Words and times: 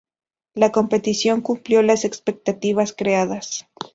La 0.55 0.71
competición 0.71 1.41
cumplió 1.41 1.83
las 1.83 2.05
expectativas 2.05 2.91
creadas. 2.91 3.67